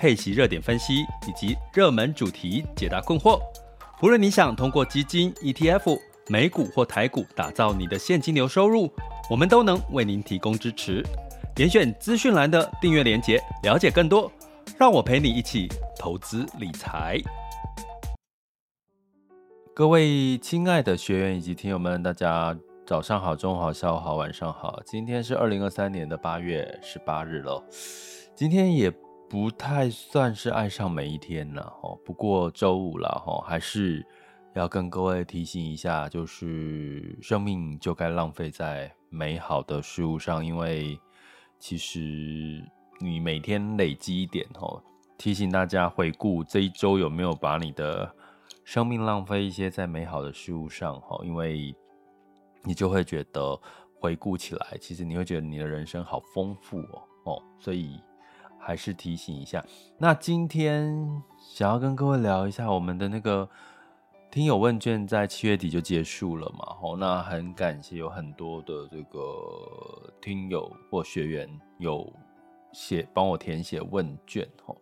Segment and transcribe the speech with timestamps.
[0.00, 3.38] 配息热点分析以及热门主题解答困惑。
[4.00, 8.90] 无论你想通过基金、ETF、美股或台股打造你的现金流收入，
[9.28, 11.04] 我们都能为您提供支持。
[11.54, 14.32] 点选资讯栏的订阅连结，了解更多。
[14.78, 17.18] 让我陪你一起投资理财。
[19.74, 24.80] 各位亲爱的学员以及听友们，大家早上好、中午好、下午好、晚上好。
[24.86, 27.62] 今天是二零二三年的八月十八日了，
[28.34, 28.90] 今天也。
[29.30, 34.04] 不太算是爱上每一天了哦，不过周五了哈，还是
[34.54, 40.98] 要跟各位提醒一下，就是生命就该浪费在美好的事物上，因为
[41.60, 42.60] 其实
[42.98, 44.82] 你每天累积一点哦，
[45.16, 48.12] 提醒大家回顾这一周有没有把你的
[48.64, 51.72] 生命浪费一些在美好的事物上哈，因为
[52.64, 53.56] 你就会觉得
[54.00, 58.00] 回顾起来，其实你会觉得你的人生好丰富哦哦，所以。
[58.60, 59.64] 还是提醒一下，
[59.98, 60.94] 那今天
[61.38, 63.48] 想要跟各位聊一下我们的那个
[64.30, 66.74] 听友问卷，在七月底就结束了嘛？
[66.80, 72.12] 吼，那很感谢有很多的这个听友或学员有
[72.72, 74.76] 写帮我填写问卷，吼，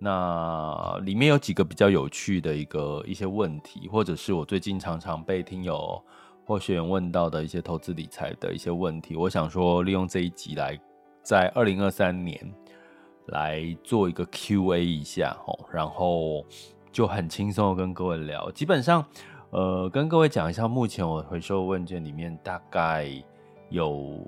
[0.00, 6.02] 那里面有几个比较有趣的一个一些问题，或者是我最近常常被听友
[6.44, 10.76] 或学员问到的一些投资理财的一些问题，我想说利用这一集来
[11.22, 12.52] 在二零二三年。
[13.26, 16.44] 来做一个 Q&A 一下哦，然后
[16.92, 18.50] 就很轻松的跟各位聊。
[18.50, 19.04] 基本上，
[19.50, 23.10] 呃，跟各位讲一下，目前我回收问卷里面大概
[23.70, 24.18] 有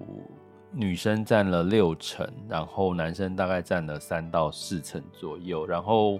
[0.72, 5.66] 女生占了六成，然后男生大概占了三到四成左右。
[5.66, 6.18] 然后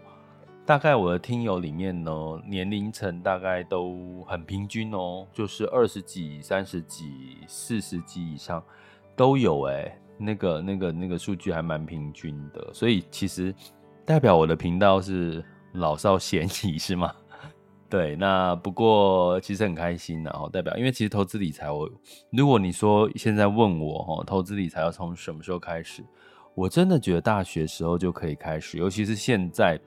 [0.64, 2.12] 大概我的听友里面呢，
[2.46, 8.62] 年龄层大概都很平均哦，就是二十几、三十几、四十几以上
[9.14, 9.98] 都有哎。
[10.18, 13.54] 那个、那个、那个数据还蛮平均的，所以其实
[14.04, 15.44] 代表我的频道是
[15.74, 17.12] 老少咸宜，是吗？
[17.88, 21.88] 对，那不过其实很开心，然后代表，因为其实投资理财，我
[22.32, 26.02] 如果你说现在问我哈，投资理财要从什么时候开始，
[26.54, 29.78] 我真的觉得大学时候就可以开始，尤其是现在，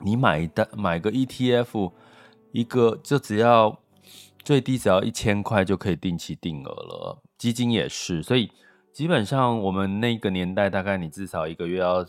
[0.00, 1.92] 你买一单买个 ETF，
[2.52, 3.76] 一个就只要
[4.44, 8.50] 最低只要一千块就可以定期定额了，基金也是，所以。
[8.96, 12.02] 基本上，我们那个年代，大概你至少一个月要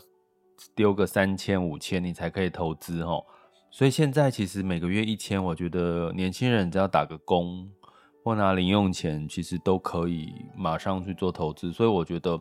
[0.74, 3.22] 丢个三千五千，你才可以投资哦。
[3.70, 7.70] 所以现在其实每个月一千，我觉得年轻人只要打个工
[8.24, 11.70] 或拿零用钱，其实都可以马上去做投资。
[11.74, 12.40] 所以我觉得，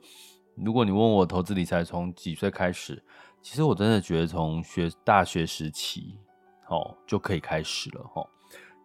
[0.55, 3.03] 如果你问我投资理财从几岁开始，
[3.41, 6.17] 其实我真的觉得从学大学时期
[6.69, 8.25] 哦就可以开始了哦。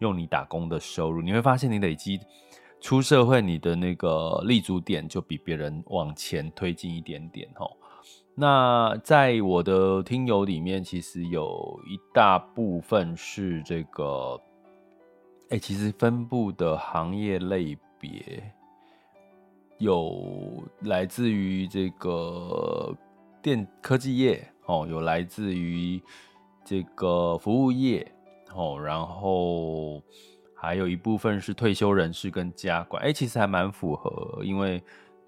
[0.00, 2.18] 用你打工的收入，你会发现你累积。
[2.82, 7.70] 出社会，你的那个立足点就比别人往前推进一点点哦。
[8.34, 14.38] 那在我的听友里面，其实有一大部分是这个，
[15.50, 18.52] 哎，其实分布的行业类别
[19.78, 22.92] 有来自于这个
[23.40, 26.02] 电科技业哦，有来自于
[26.64, 28.04] 这个服务业
[28.52, 30.02] 哦，然后。
[30.62, 34.80] 还有一部分是退休人士跟家管，哎，其实还蛮符合，因为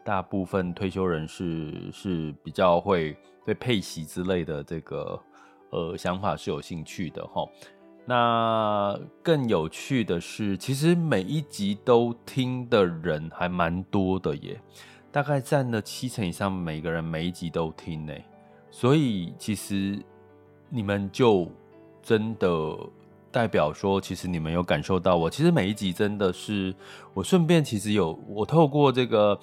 [0.05, 5.21] 大部分退休人士是比较会对配息之类的这个
[5.71, 7.51] 呃想法是有兴趣的齁。
[8.07, 14.61] 那更有趣的是，其实每一集都听的人还蛮多的耶，
[15.11, 18.15] 大概占了七成以上，每个人每一集都听呢，
[18.71, 19.99] 所以其实
[20.71, 21.51] 你们就
[22.01, 22.79] 真的。
[23.35, 25.29] 代表说，其实你们有感受到我。
[25.29, 26.73] 其实每一集真的是
[27.13, 29.37] 我顺便，其实有我透过这个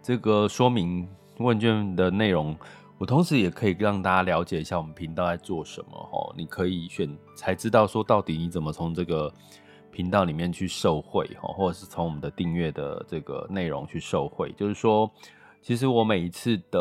[0.00, 1.08] 这个说明
[1.38, 2.56] 问卷的内容，
[2.98, 5.90] 我同时也可以让大家了解一下我们频道在做什么。
[5.90, 9.34] 哈，你可以选才知道说到底你怎么从这个
[9.90, 14.52] 频道里面去受惠，哈，或者是从我们的订阅的这个内容去受惠。
[14.56, 15.10] 就是说，
[15.60, 16.80] 其实我每一次的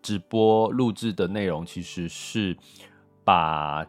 [0.00, 2.56] 直播录制的内容，其实是
[3.22, 3.86] 把。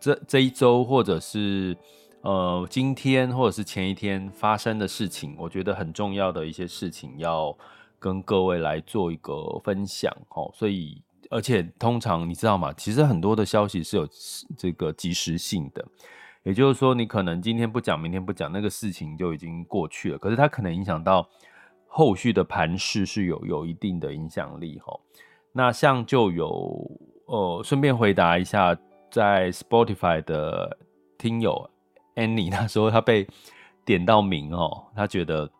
[0.00, 1.76] 这这一周，或者是
[2.22, 7.54] 呃今天，或者是前一天发生的事情，我觉得很重要的一些事情，要
[7.98, 10.50] 跟各位来做一个分享哦。
[10.54, 12.72] 所以而且通常你知道吗？
[12.72, 14.08] 其实很多的消息是有
[14.56, 15.84] 这个即时性的，
[16.42, 20.18] 也就是说，你可能今天不讲，明天不讲，那个事情就已经过去了。
[20.18, 21.28] 可是它可能影响到
[21.86, 24.98] 后续的盘势，是有有一定的影响力哈。
[25.52, 26.90] 那像就有
[27.26, 28.74] 呃，顺便回答一下，
[29.10, 30.78] 在 Spotify 的
[31.16, 31.70] 听友
[32.14, 33.26] Annie， 他说他被
[33.84, 35.50] 点到名哦，他觉得。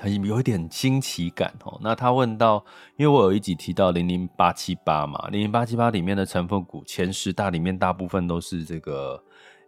[0.00, 1.76] 很有一点新奇感哦。
[1.82, 2.64] 那他问到，
[2.94, 9.20] 因为我有一集提到零零八七八嘛，零零八七八里面的成分股前十大里面大部分都是这个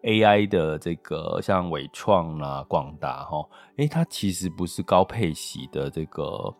[0.04, 3.44] AI 的这个，像纬创啦、广达哈，
[3.78, 6.54] 诶，它其实不是高配息的这个，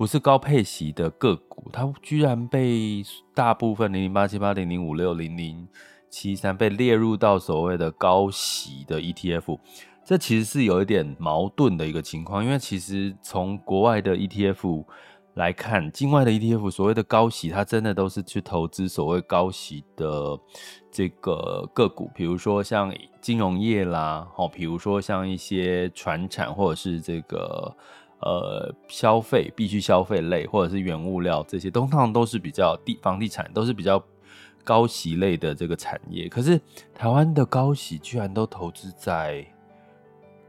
[0.00, 3.04] 不是高配息的个股，它居然被
[3.34, 5.68] 大部分零零八七八、零零五六、零零
[6.08, 9.58] 七三被列入到所谓的高息的 ETF。
[10.02, 14.86] 这其实是有一点矛盾的一个情况，因为其实从国外的 ETF
[15.34, 20.40] 来看，境外的 ETF 所谓的高息，它真的都是去投资所谓高息的
[20.90, 27.76] 这个个股，比如说像金融业啦，哦，比如说像一些船产或者是这个
[28.20, 34.02] 呃消费必须消费类，或者是原物料这些，通常都是比较地房地产都是比较
[34.64, 36.28] 高息类的这个产业。
[36.28, 36.60] 可是
[36.94, 39.46] 台湾的高息居然都投资在。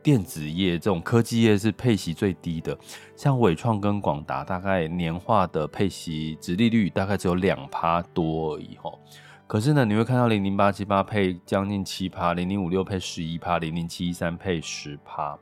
[0.03, 2.75] 电子业这种科技业是配息最低的，
[3.15, 8.97] 像伟创跟广达，大概年化的配息殖利率大概只有两趴多而已吼。
[9.45, 15.37] 可是呢，你会看到零零八七八配将近七趴，零零五六配十一趴，零零七一三配十趴。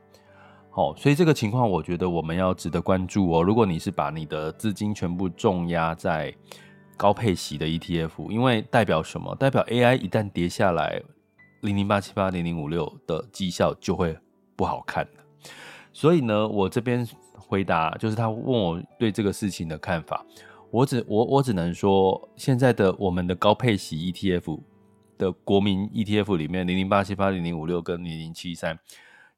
[0.80, 3.42] 哦，所以这个情况我觉得我们要值得关注哦。
[3.42, 6.34] 如果你是把你的资金全部重压在
[6.96, 9.34] 高配息的 ETF，因为代表什么？
[9.36, 11.02] 代表 AI 一旦跌下来，
[11.60, 14.16] 零零八七八、零零五六的绩效就会。
[14.56, 15.08] 不好看，
[15.90, 20.22] 所以呢，我这边回答就是他问我对这个事情的看法，
[20.70, 24.60] 我只我我只能说，现在的我们的高配息 ETF
[25.16, 28.78] 的国民 ETF 里面，零零八七八、零零五六跟零零七三，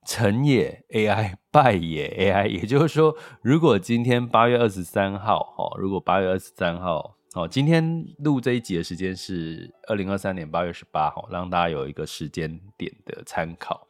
[0.06, 13.86] 成也 AI， 败也 AI，也就是说，如果今天八月二十三号，哈，如果八月二十三号，哦，今天录这一集的时间是二零二三年八月十八号，让大家有一个时间点的参考。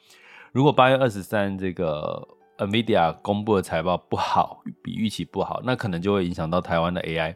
[0.53, 7.35] 如果八月二十三这个 NVIDIA 公布的财报不好，比预期不好，那可能就会影响到台湾的 AI。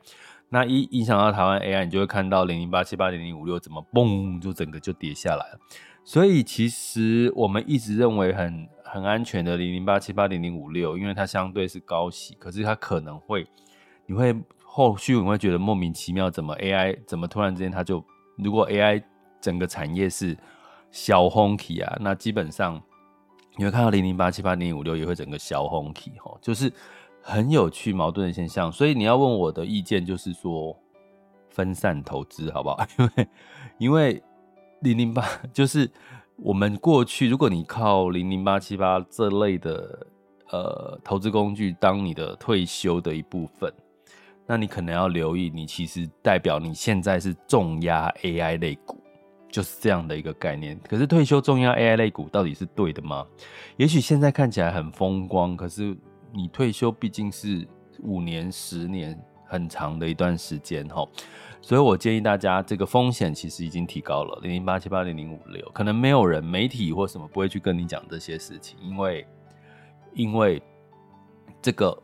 [0.49, 5.59] 那一影响到台湾 AI，你就会看到零零八七八零零五六怎么嘣，就整个就跌下来了。
[6.07, 13.45] 所以其实我们一直认为很很安全的零零八七八零零五六，因为它相对是高息，可是它可能会，
[14.07, 18.03] 你会后续你会觉得莫名其妙，怎么 AI 怎么突然之间它就，
[18.39, 19.03] 如果 AI
[19.41, 20.39] 整个产业是
[20.93, 22.81] 小红旗啊，那基本上。
[23.59, 26.71] 你会看到零零八七八零零五六也会整个小红体哈，就是
[27.23, 28.71] 很有趣矛盾的现象。
[28.71, 30.79] 所以你要问我的意见，就是说
[31.49, 32.87] 分散投资好不好？
[32.99, 33.29] 因为
[33.79, 34.23] 因为
[34.89, 35.91] 零零八 就是
[36.37, 40.07] 我们过去，如果你靠零零八七八这类的
[40.51, 43.73] 呃投资工具当你的退休的一部分，
[44.47, 49.03] 那你可能要留意，你其实代表你现在是重压 AI 类股。
[49.49, 50.79] 就是这样的一个概念。
[50.87, 53.25] 可是退休重压 AI 类股到底是对的吗？
[53.79, 55.97] 也许现在看起来很风光，可是
[56.35, 57.67] 你退休毕竟是
[58.03, 61.07] 五年、十年很长的一段时间哈。
[61.63, 64.39] 所以我建议大家，这个风险其实已经提高了。
[64.41, 69.27] 零零八七八零零五六，可能没有人、媒体或什么不会去跟你讲这些事情，因为
[70.15, 70.63] 因为
[71.61, 72.03] 这个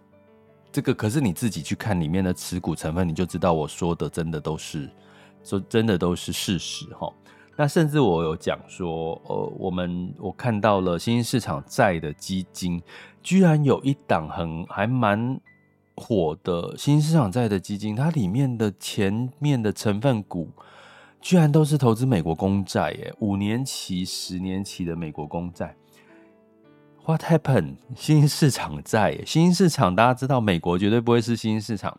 [0.73, 4.91] 这个，可是你自己去看里面的持股成分，你就知道我说的真的都是
[5.45, 7.13] 说真的都是事实哈。
[7.55, 12.83] 那甚至我有讲说，呃，我们我看到了新兴市场债的基金，
[13.23, 15.39] 居然有一档很还蛮
[15.97, 20.49] 火的新市场债的基金，它里面的前面的成分股，
[21.21, 25.77] 居然都是投资美国公债，耶，五年期、十年期的美国公债。
[27.05, 27.77] What happened？
[27.97, 31.99] 新市场债，新市场大家知道，美国绝对不会是新市场，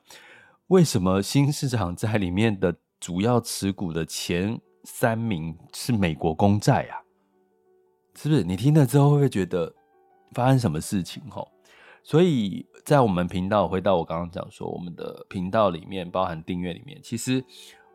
[0.67, 4.59] 为什么新市场债里面的主要持股的前？
[4.85, 6.99] 三名是美国公债啊，
[8.17, 8.43] 是不是？
[8.43, 9.73] 你听了之后会不会觉得
[10.33, 11.23] 发生什么事情？
[11.29, 11.47] 吼，
[12.03, 17.43] 所以在我们频道，回到我刚刚讲说，我们的频道里面包含订阅里面，其实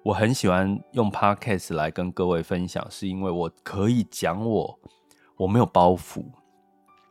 [0.03, 4.79] 我很喜欢用 Podcast 来跟各位分享，是因为我可以讲我
[5.37, 6.25] 我没有包袱，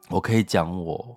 [0.10, 1.16] 我可以讲我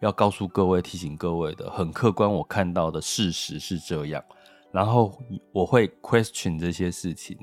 [0.00, 4.24] 要告诉各位、提醒各位的很客观，我看到的事实是这样，
[4.72, 5.12] 然后
[5.52, 7.36] 我会 question 这些事情。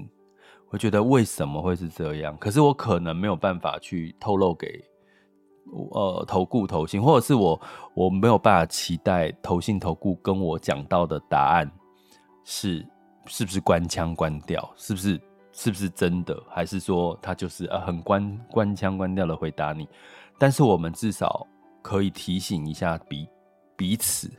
[0.70, 2.36] 我觉得为什么会是这样？
[2.38, 4.84] 可是我可能没有办法去透露给
[5.72, 7.60] 呃投顾投信，或者是我
[7.93, 11.69] 我没有办法期待投信投顾跟我讲到的答案
[12.43, 12.86] 是
[13.27, 15.19] 是不是官腔官调，是不是
[15.51, 19.88] 是不是真的，还是说他就是呃很官官腔官调的回答你？
[20.38, 21.48] 但是我们至少
[21.81, 23.27] 可以提醒一下彼
[23.75, 24.31] 彼此，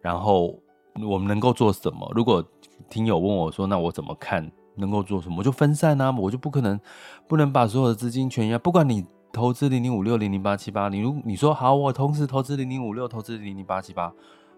[0.00, 0.58] 然后
[1.02, 2.10] 我们能够做什么？
[2.14, 2.44] 如果
[2.88, 4.50] 听友问我说，那我怎么看？
[4.76, 5.36] 能够做什么？
[5.38, 6.80] 我就分散啊，我就不可能
[7.28, 8.58] 不能把所有的资金全压。
[8.58, 14.12] 不管你投资零零五六零零八七八，你如你说好，我同时投资零零五六，投资零零八七八，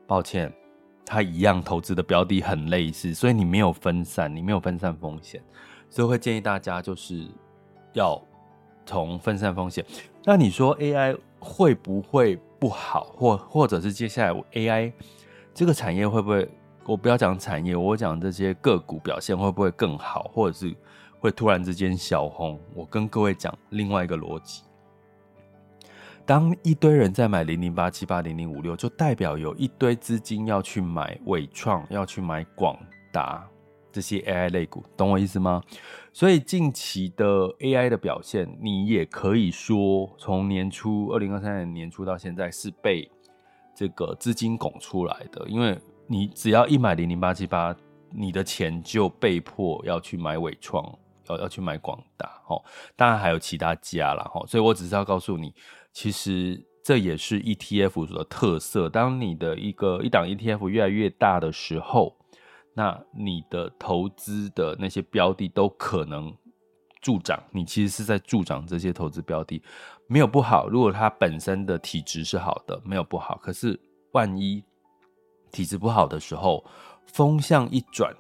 [0.07, 0.53] 抱歉，
[1.05, 5.43] 它一样投资的标的很类似，所以你没有分散，你没有分散风险，
[5.91, 7.27] 所以会建议大家就是
[7.93, 8.21] 要
[8.87, 9.85] 从分散风险。
[10.25, 14.93] 那你说 AI 会不会不好，或或者是接下来 AI
[15.53, 16.49] 这个产业会不会？
[16.85, 20.75] 我不要讲产业，我讲这些个股表现会不会更好，或者是
[21.23, 22.59] 会突然之间小红？
[22.75, 24.65] 我跟各位讲另外一个逻辑：
[26.27, 32.77] 当一堆人在买零零八七八零零五六，就代表有一堆资金要去买纬创，要去买广
[33.13, 33.49] 达
[33.93, 35.63] 这些 AI 类股，懂我意思吗？
[36.13, 37.25] 所以近期的
[37.61, 43.09] AI 的表现，你也可以说，从年初二零二三年年初到现在是被
[43.77, 45.79] 这个资金拱出来的，因为。
[46.09, 47.75] 你只要一买零零八七八，
[48.11, 50.85] 你的钱就被迫要去买纬创，
[51.29, 52.65] 要要去买广达，吼，
[52.97, 55.55] 当然还有其他家啦，吼，所以我只是要告诉你，
[55.93, 58.89] 其实这也是 ETF 的特色。
[58.89, 62.17] 当你的一个一档 ETF 越来越大的时候，
[62.75, 66.35] 那你的投资的那些标的都可能
[67.01, 69.63] 助长，你其实是在助长这些投资标的，
[70.07, 70.69] 没有不好。
[70.69, 73.39] 如果它本身的体质是好的，没有不好。
[73.43, 73.79] 可是
[74.13, 74.65] 万一
[75.51, 76.65] 体质不好的时候，
[77.07, 78.15] 风向一转，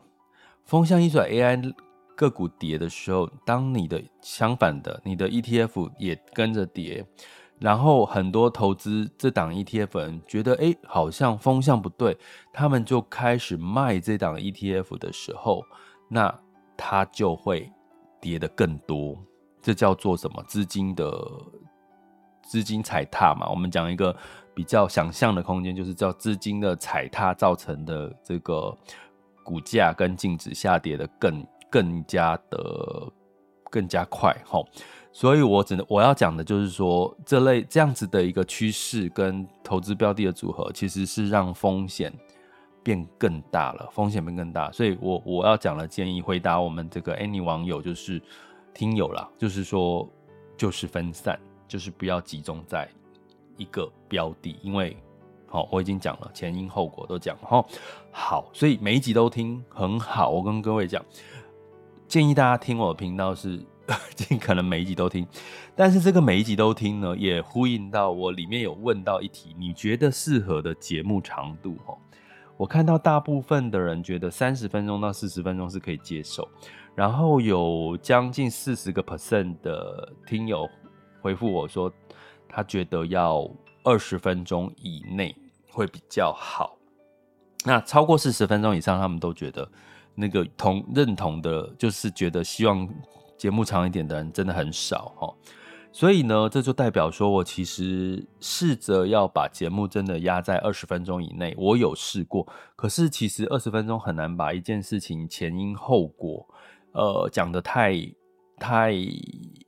[0.64, 1.74] 风向一转，AI
[2.22, 7.04] 个股跌的时候，当你的相反的，你的 ETF 也跟着跌，
[7.58, 12.16] 然后很多投资这档 ETF 人觉得，哎，好像风向不对，
[12.52, 15.64] 他们就开始卖这档 ETF 的时候，
[16.08, 16.32] 那
[16.76, 17.72] 它就会
[18.20, 19.18] 跌得更多。
[19.60, 20.42] 这叫做什么？
[20.44, 21.12] 资金的
[22.42, 23.48] 资金踩踏嘛。
[23.50, 24.16] 我们讲一个。
[24.54, 28.76] 比较想象的空间，就是叫资金的踩踏造成的这个
[29.42, 33.10] 股价跟净值下跌的更更加的
[33.70, 34.62] 更加快齁，
[35.10, 42.12] 所以我只能我要讲的就是说，这类这样子的一个趋势跟投资标的的组合，其实是让风险
[42.82, 48.20] 变更大了，风险变更大，所以我我要讲的建议，回答我们这个 Any 网友就是
[48.74, 50.06] 听友啦，就是说
[50.58, 52.86] 就是分散，就是不要集中在。
[53.58, 54.96] 一个标的，因为
[55.46, 57.64] 好，我已经讲了前因后果都讲了哈。
[58.10, 60.30] 好，所以每一集都听很好。
[60.30, 61.04] 我跟各位讲，
[62.12, 63.58] 建议大家听我的频道是
[64.14, 65.26] 尽可能每一集都听。
[65.74, 71.74] 但是这个每一集都听呢，也呼应到我里面有问到一题，你觉得适合的节目长度？
[71.86, 71.96] 哦，
[72.58, 76.46] 我看到大部分的人觉得三十分钟到四十分钟是可以接受，
[76.94, 80.68] 然后有将近四十个 percent 的听友
[81.22, 81.90] 回复我说。
[82.46, 83.50] 他觉得要
[83.84, 85.34] 二十分钟以内
[85.70, 86.76] 会比较好，
[87.64, 89.66] 那超过四十分钟以上，他们都觉得
[90.14, 92.88] 那个同认同的，就是觉得希望
[93.36, 95.34] 节目长一点的人真的很少哈。
[95.92, 106.46] 所以呢，这就代表说我其实试着要把节目真的压在二十分钟以内，我有试过，可是其实二十分钟很难把一件事情前因后果，
[106.92, 108.12] 呃，讲得太。
[108.62, 108.94] 太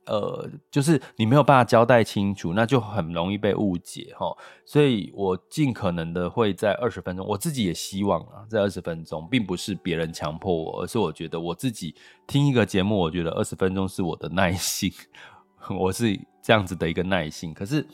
[0.05, 4.33] 呃，就是你没有办法交代清楚，那就很容易被误解哈。
[4.63, 11.93] 所以我尽可能的会在二十分钟，我自己也希望啊，在二十分钟，并不是别人强迫我，而是我觉得我自己
[12.25, 14.93] 听一个节目，我觉得二十分钟是我的耐心，
[15.77, 17.51] 我是这样子的一个耐心。
[17.53, 17.85] 可是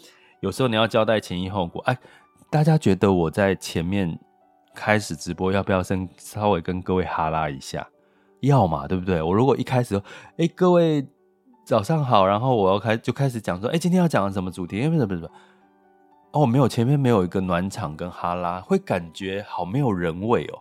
[0.42, 1.98] 有时候你要交代前因后果，哎，
[2.52, 4.20] 大家觉得我在前面
[4.76, 7.88] 开始直播，要不要先稍微跟各位哈拉一下？
[8.42, 9.22] 要嘛，对不对？
[9.22, 10.02] 我如果一开始，
[10.38, 11.08] 哎，各位
[11.64, 14.78] 早上好，然后我要开就开始讲说，哎，今天要讲什么主题？
[14.78, 15.30] 因为什么什么？
[16.32, 20.60] 哦，没有，前面没有一个暖场跟哈拉，会感觉好没有人味哦，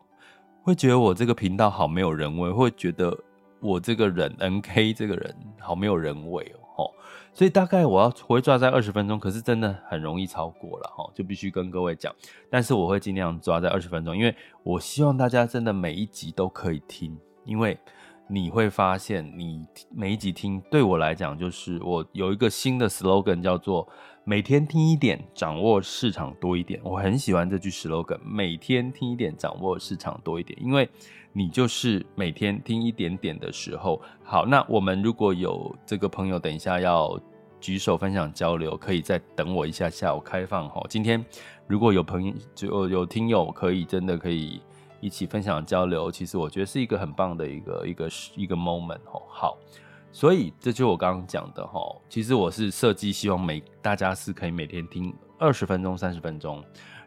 [0.62, 3.16] 会觉得我这个频道好没有人味，会觉得
[3.60, 6.44] 我这个人 NK 这个人好没有人味
[6.76, 6.90] 哦，哦，
[7.32, 12.12] 所以大概我要我会抓在二十分钟，可是真的很容易超过了哈，就必须跟各位讲，
[12.50, 14.34] 但是我会尽量抓在二十分钟，因为
[14.64, 17.16] 我希望大家真的每一集都可以听。
[17.44, 17.78] 因为
[18.28, 23.88] 你会发现，你每一集听，对我来讲，就是我有一个新的 slogan，叫做
[24.22, 26.80] “每天听一点，掌握市场多一点”。
[26.84, 30.56] 我很喜欢这句 slogan，“ 每天听一点，掌握市场多一点”。
[30.62, 30.88] 因为
[31.32, 37.20] 你就是每天听一点点的时候，好，那我们如果有这个朋友，等一下要
[37.60, 40.80] 举手分享交流，可以再等我一下下，午开放哈。
[40.88, 41.24] 今天
[41.66, 44.62] 如果有朋友就有听友可以真的可以。
[45.00, 49.22] 一起分享交流，其实我觉得是一个很棒的一个一个一个 moment 哦。
[49.28, 49.58] 好，
[50.12, 51.80] 所以这就我刚刚讲的哈。
[52.08, 56.62] 其实我是设计，希望每大家是可以每天听二十分钟、三十分钟，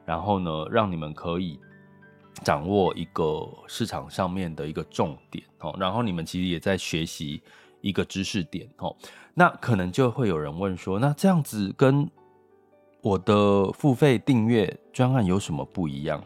[0.06, 1.60] 然后呢，让你们可以
[2.44, 5.76] 掌握一个市场上面的一个重点哦。
[5.80, 7.42] 然后你们其实也在学习
[7.82, 8.96] 一个知识点哦。
[9.36, 12.10] 那可能就会有人问说，那这样子跟
[13.02, 16.24] 我的付费订阅专案有什么不一样？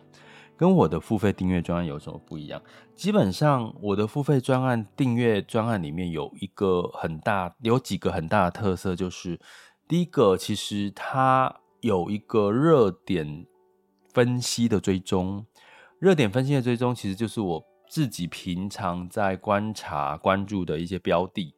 [0.58, 2.60] 跟我的付费订阅专案有什么不一样？
[2.96, 9.40] 基本上，我的付费专案订阅专案里面有一个很大，有几个很大的特色，就是
[9.88, 13.46] 第一个，其实它有一个热点
[14.14, 15.46] 分析的追踪。
[16.00, 21.54] 热点分析的追踪，其实就是我自己平常在观察、关注的一些标的。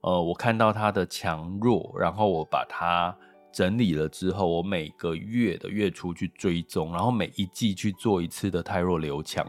[0.00, 3.16] 呃，我看到它的强弱，然后我把它。
[3.52, 9.46] 整理了之后，我每个月的月初去追踪，然后每一季去做一次的泰弱流强。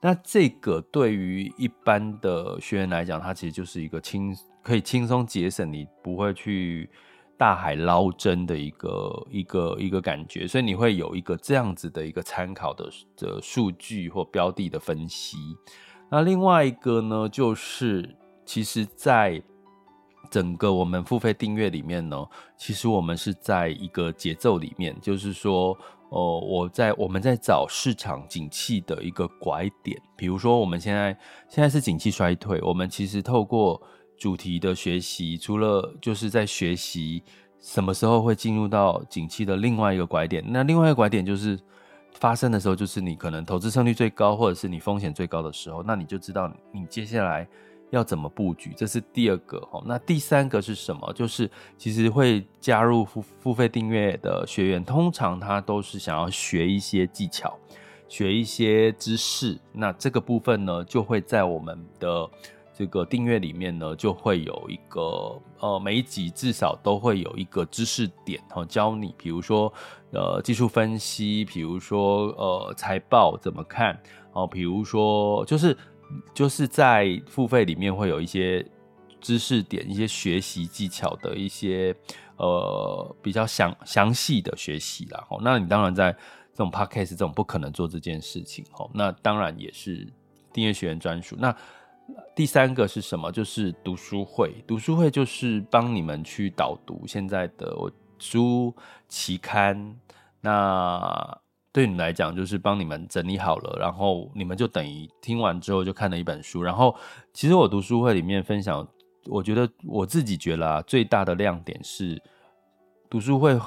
[0.00, 6.88] 那这个对于一般的学员来讲，它其实就是一个轻可以轻松节省，你不会去
[7.36, 10.46] 大海捞针的一个一个一个感觉。
[10.46, 15.38] 所以你会有一个这样子的一个参考的的数据或标的的分析。
[16.10, 19.42] 那另外一个呢，就是其实在。
[20.30, 22.16] 整个我们付费订阅里面呢，
[22.56, 25.76] 其实我们是在一个节奏里面，就是说，
[26.10, 30.00] 哦，我在我们在找市场景气的一个拐点。
[30.16, 31.16] 比如说，我们现在
[31.48, 33.80] 现在是景气衰退，我们其实透过
[34.16, 37.22] 主题的学习，除了就是在学习
[37.60, 40.44] 什么时候会进入到景气的另外一个拐点。
[40.46, 41.58] 那另外一个拐点就是
[42.12, 47.46] 发生的时候，就是你可能投资胜率最高，或者是你风险最高的时候，那你就知道你接下来。
[47.90, 48.72] 要怎么布局？
[48.76, 49.82] 这是第二个哈。
[49.86, 51.12] 那第三个是什么？
[51.12, 57.56] 就是其实会加入付付费订阅的学员，通常他都是想要学一些技巧，
[58.08, 59.58] 学一些知识。
[59.72, 62.28] 那这个部分呢，就会在我们的
[62.74, 69.72] 这个订阅里面呢，就会有一个呃，每一集至少都会有一个知识点哈，教你，比如说
[70.12, 73.96] 呃技术分析，比如说呃财报怎么看
[74.32, 75.76] 哦，比如说就是。
[76.34, 78.64] 就是在付费里面会有一些
[79.20, 81.94] 知识点、一些学习技巧的一些
[82.36, 85.26] 呃比较详详细的学习啦。
[85.30, 86.12] 哦，那你当然在
[86.52, 88.90] 这种 podcast 这种不可能做这件事情哦。
[88.94, 90.06] 那当然也是
[90.52, 91.36] 订阅学员专属。
[91.38, 91.54] 那
[92.36, 93.32] 第三个是什么？
[93.32, 94.54] 就是读书会。
[94.66, 97.74] 读书会就是帮你们去导读现在的
[98.18, 98.74] 书
[99.08, 99.98] 期刊。
[100.40, 101.38] 那
[101.76, 106.62] 对你们来讲，就是帮你们整理好了，然后你们就等于听完之后就看了一本书。
[106.62, 106.96] 然后，
[107.34, 108.88] 其实我读书会里面分享，
[109.26, 112.18] 我觉得我自己觉得啊，最大的亮点是
[113.10, 113.60] 读书会。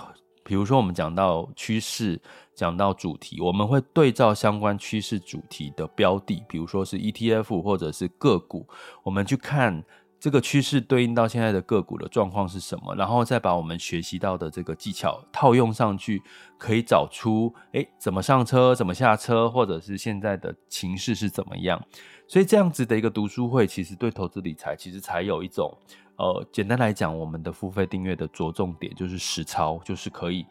[0.43, 2.19] 比如说，我们讲到趋势，
[2.56, 8.65] 讲到主题，我们会对照相关趋势主题的标的，比如说是 ETF 或者是个股，
[9.04, 9.84] 我们去看。
[10.20, 12.94] 这个趋势对应到现在的个股的状况是什么？
[12.96, 16.22] 然后再把我们学习到的这个技巧套用上去，
[16.58, 21.82] 可以找出诶怎么上车、怎么下车，或者是现在的情势是怎么样。
[22.28, 25.76] 所以这样子的一个读书会，其实对投资理财其实才有一种
[26.18, 30.46] 呃，简单来讲，我们的付费订阅的着重点就是实操，就是可以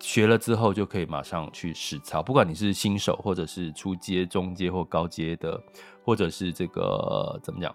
[0.00, 2.22] 学了之后就可以马上去实操。
[2.22, 5.58] 不管你是新手，或者是初阶、中阶或高阶的，
[6.04, 7.74] 或者是这个、怎么讲？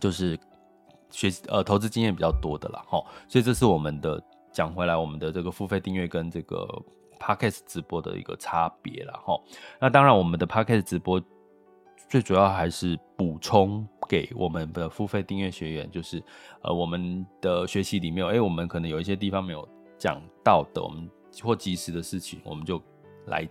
[0.00, 0.38] 就是
[1.10, 4.22] 学呃投资经验比较多的啦，哈，所以这是我们的
[4.52, 6.66] 讲回来，我们的这个付费订阅跟这个
[7.18, 9.40] Podcast 直播的一个差别啦，齁。
[9.80, 11.20] 那当然，我们的 Podcast 直播
[12.08, 16.22] 最主要还是补充给我们的付费订阅学员，就是
[16.62, 21.10] 呃我们的学习里面，哎、我们可能有一些地方没有讲到的，我们
[21.42, 22.80] 或及时的事情，我们就
[23.26, 23.48] 来。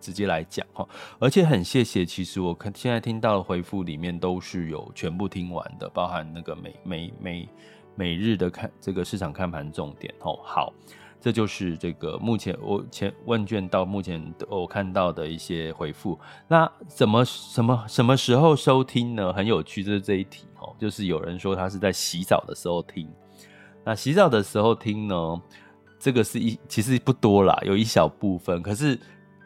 [0.00, 7.48] 直接来讲哈，而且很谢谢，其实我看现在听到的回复里面都是有全部听完的，包含那个每每每
[7.94, 10.40] 每日的看这个市场看盘重点哦。
[10.42, 10.72] 好，
[11.20, 16.18] 这就是这个目前我前问卷到目前我看到的一些回复。
[16.48, 19.30] 那怎么什么什么时候收听呢？
[19.32, 23.06] 很有趣，就是这一题哦，就是有人说他是在洗澡的时候听。
[23.84, 25.42] 那洗澡的时候听呢，
[25.98, 28.98] 这个是一其实不多啦，有一小部分，可是。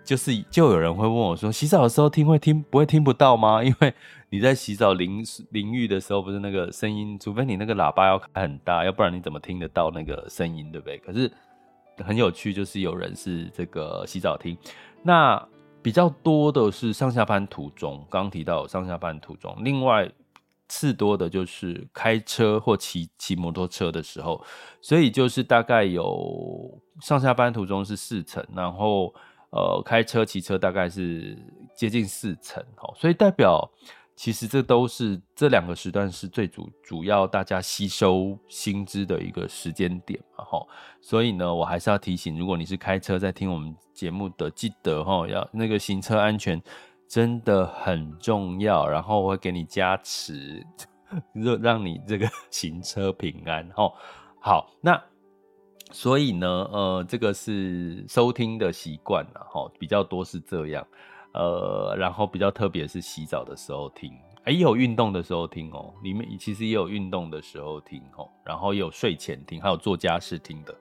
[0.05, 3.65] 就是就有人会问我说，洗澡的时候听会听不会听不到吗？
[3.65, 3.95] 因为
[4.29, 10.99] 你在洗澡淋淋浴的时候，不是那个声音，除非你那个喇叭要开很大，要不然你怎么听得到那个声音，对不对？
[10.99, 11.33] 可是
[12.05, 14.55] 很有趣，就是有人是这个洗澡听，
[15.03, 15.43] 那
[15.81, 20.11] 比较多的是上下班途中，刚提到上下班途中，另外
[20.69, 24.45] 次多的就是开车或骑骑摩托车的时候，
[24.83, 29.15] 所以就是大概有上下班途中是四成，然后。
[29.55, 31.39] 呃，开车、骑车大概是
[31.77, 33.71] 接近四成，哦，所以代表
[34.17, 40.67] 其实这都是这两个时段是最主主要大家吸收新知的一个时间点嘛，哈，
[41.01, 46.61] 所以呢，我还是要提醒，如果你是开车在听我们节目的，记得哈，要那个行车安全
[47.07, 50.67] 真的很重要，然后我会给你加持，
[51.33, 53.93] 让让你这个 行车平安，哈，
[54.41, 55.01] 好，那。
[55.91, 60.87] 所以呢，呃，这个是收听的习惯了哈，比较多是这样，
[61.33, 64.13] 呃，然后比较特别是洗澡的时候听，
[64.45, 70.75] 哎，也有运动的时候听哦，里面其实也有运动的时候听哦，然后也有睡前听，还有做家事听的，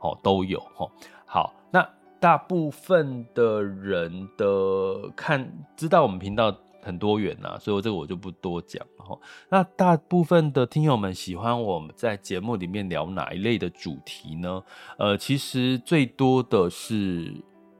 [0.00, 0.90] 哦，都有哈。
[1.26, 1.86] 好，那
[2.18, 6.56] 大部分的人的看知道我们频道。
[6.86, 9.18] 很多元呐、所以这个我就不多讲了哈。
[9.48, 14.62] 那大部分的听友们喜欢我们在节目里面聊哪一类的主题呢？
[14.96, 17.34] 呃，其实最多的是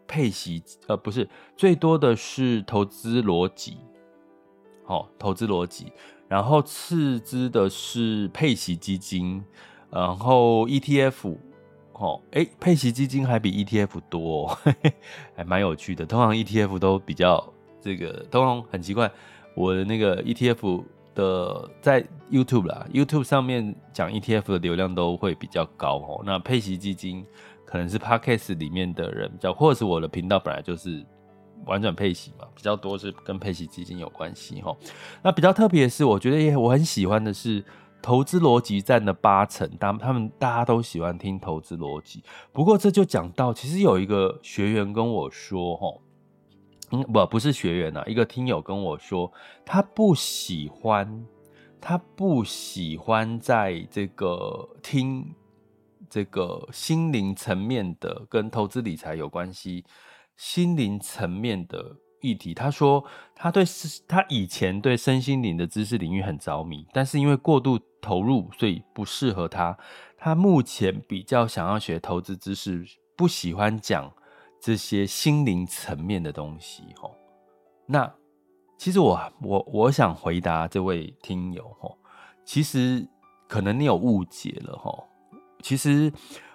[0.08, 3.76] 配息，呃，不是，最多的是投资逻辑，
[4.84, 5.92] 好，投资逻辑。
[6.28, 9.44] 然后次之的是配息基金，
[9.88, 11.36] 然后 ETF，
[11.92, 14.92] 哦，哎，配息基金还比 ETF 多，嘿嘿，
[15.36, 16.04] 还蛮有趣的。
[16.04, 17.52] 通常 ETF 都比较。
[17.86, 19.08] 这个通常很奇怪，
[19.54, 20.82] 我的那个 ETF
[21.14, 26.22] 的在 YouTube 啦，YouTube 上面讲 ETF 的流量都会比较高哦。
[26.26, 27.24] 那配息基金
[27.64, 31.06] 可能是 Podcast 里面的人比较，或者是我的频道本来就是
[31.64, 34.76] 玩转配息嘛，比较多是跟配息基金有关系哈。
[35.22, 37.64] 那比较特别的是，我觉得也我很喜欢的是
[38.02, 42.20] 投资逻辑占了八成，当他们大家都喜欢听投资逻辑。
[42.52, 45.86] 不过这就讲到，其实有一个学员跟我说哈。
[46.90, 49.32] 嗯，不，不是学员、啊，一个听友跟我说，
[49.64, 51.26] 他不喜欢，
[51.80, 55.34] 他不喜欢在这个听
[56.08, 59.84] 这个心灵层面的跟投资理财有关系，
[60.36, 62.54] 心灵层面的议题。
[62.54, 63.64] 他说，他对
[64.06, 69.76] 他以前对身心灵的知识领域很着迷，但是因为过度投入，所以不适合他。
[70.16, 72.84] 他目前比较想要学投资知识，
[73.16, 74.12] 不喜欢讲。
[74.66, 77.14] 这些心灵层面的东西，吼，
[77.86, 78.12] 那
[78.76, 81.96] 其实我我我想回答这位听友，吼，
[82.44, 83.06] 其实
[83.46, 85.06] 可能你有误解了，吼，
[85.62, 86.12] 其实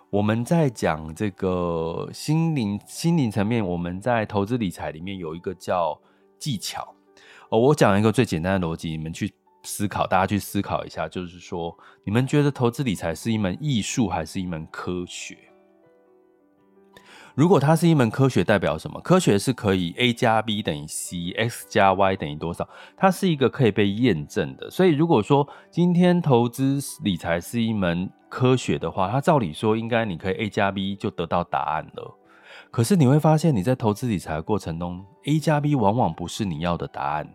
[0.09, 5.97] 我们在讲这个心灵心灵层面，我们在投资理财里面有一个叫
[6.37, 6.93] 技巧，
[7.47, 15.37] 哦，我讲一个最简单的逻辑，你们去思考，大家去思考一下，就是说，你们觉得投资理财是一门艺术还是一门科学？
[17.33, 18.99] 如果它是一门科学，代表什么？
[18.99, 22.67] 科学是可以 a 加 b 等于 c，x 加 y 等于多少？
[22.97, 24.69] 它是一个可以被验证的。
[24.69, 32.17] 所以，如果说今天投资理财是一门科学的话，它照理说应该你可以 a 加 b 就得到答案了。
[32.69, 37.33] 可是你会发现，你在投资理财的过程中，a 加 b 往往不是你要的答案。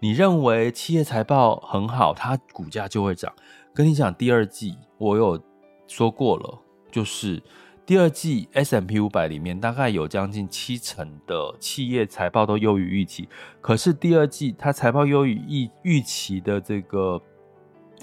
[0.00, 3.30] 你认为企业财报很好，它股价就会涨。
[3.74, 5.38] 跟你讲，第二季我有
[5.86, 6.58] 说过了，
[6.90, 7.42] 就是。
[7.86, 13.28] 第二季 S M P 五百里面大概有将近七成的企业财报都优于预期，
[13.60, 17.22] 可是第二季它财报优于预预期的这个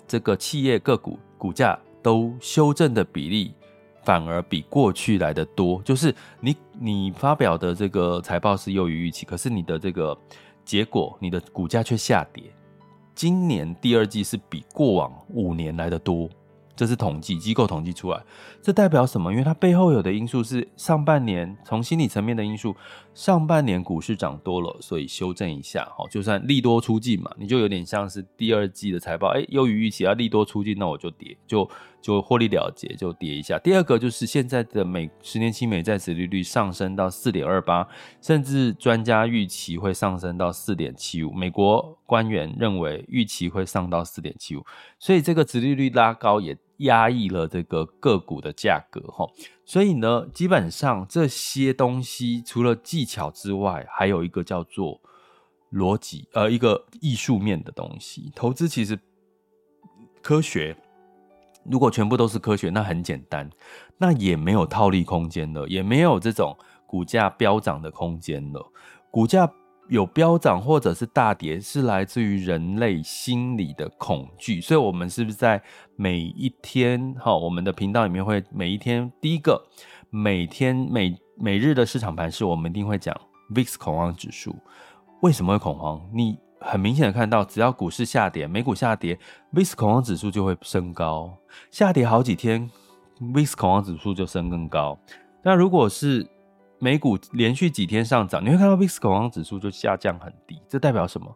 [0.08, 3.54] 这个企业个股股价都修正的比例
[4.06, 10.18] 反而比过去来的多，就是你你发表的这个财报是优于预期，可是你的这个
[10.64, 12.46] 结果你的股价却下跌。
[13.14, 16.30] 今年第二季是比过往五年来的多。
[16.76, 18.20] 这是统计机构统计出来，
[18.62, 19.32] 这代表什么？
[19.32, 22.76] 因为它背后有的因素是上半年从心理层面的因素，
[23.14, 31.70] 上半年股市涨多了，所以修正一下，好，就算利多出尽嘛，你就有点像是第二季的财报，哎，优于预期要利多出尽，那我就跌，就
[32.02, 33.60] 就获利了结，就跌一下。
[33.60, 37.88] 第二个就是现在的美十年期美债殖利率上升到四点二八，
[38.20, 44.66] 甚至专家预期会上升到四点七五，美国官员认为预期会上到四点七五，
[44.98, 46.58] 所以这个殖利率拉高也。
[46.78, 49.28] 压抑了这个个股的价格，哈，
[49.66, 55.00] 所以呢，基本上这些东西除了技巧之外，还有一个叫做
[55.72, 58.32] 逻辑，呃，一个艺术面的东西。
[58.36, 59.00] 投资其实
[60.22, 60.76] 科学，
[61.64, 63.50] 如果全部都是科学，那很简单，
[63.98, 68.72] 那也没有套利空间了，也没有这种股价飙涨的空间了，
[69.10, 69.52] 股价。
[69.90, 74.62] 有飙涨或者是大跌，是来自于人类心理的恐惧。
[74.62, 75.62] 所以，我们是不是在
[75.96, 79.62] 每一天，哈，我们的频道里面会每一天第一个，
[80.10, 83.16] 每天每每日的市场盘势，我们一定会讲
[83.54, 84.56] VIX 恐慌指数
[85.22, 86.02] 为什么会恐慌？
[86.14, 89.20] 你很明显的看到，只要股市下跌，美股下跌
[89.54, 91.38] ，VIX 恐慌指数就会升高。
[91.70, 92.70] 下跌好几天
[93.20, 94.98] ，VIX 恐慌指数就升更高。
[95.44, 96.26] 那如果是
[96.84, 101.34] 美股连续几天上涨，你会看到 VIX 恐慌指数就下降很低，这代表什么？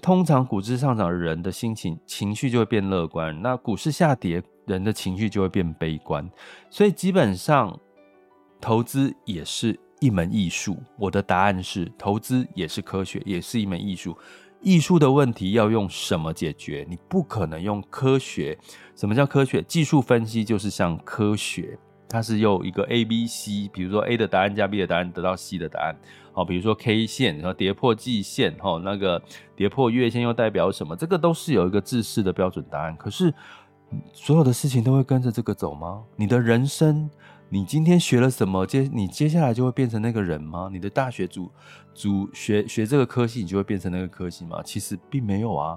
[0.00, 6.26] 通常股市上涨，人的心情情绪就会变乐观；那股市下跌，人的情绪就会变悲观。
[6.70, 7.78] 所以基本上，
[8.62, 10.78] 投资也是一门艺术。
[10.96, 14.16] 我的答案是，投资也是科学，也是一门艺术。
[14.62, 16.86] 艺术的问题要用什么解决？
[16.88, 18.58] 你不可能用科学。
[18.96, 19.60] 什么叫科学？
[19.64, 25.94] 技术分析就是像科学，它是用一个 A、B、C，比如说 A 的答案加 B 的答案得到 C 的答案。
[26.32, 29.20] 好，比如说 K 线，然后跌破季线，哈，那个
[29.56, 30.94] 跌破月线又代表什么？
[30.96, 32.96] 这个都是有一个制式的标准答案。
[32.96, 33.34] 可是，
[34.12, 36.04] 所有的事情都会跟着这个走吗？
[36.14, 37.10] 你的人生，
[37.48, 38.64] 你今天学了什么？
[38.64, 40.68] 接你接下来就会变成那个人吗？
[40.72, 41.50] 你的大学主
[41.92, 44.62] 主学学这个科系，你就会变成那个科系吗？
[44.62, 45.76] 其实并没有啊。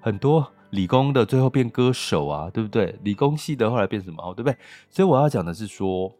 [0.00, 2.98] 很多理工的最后变歌手啊，对不对？
[3.02, 4.22] 理工系的后来变什么？
[4.22, 4.56] 哦对不对？
[4.90, 6.14] 所以我要讲的是说，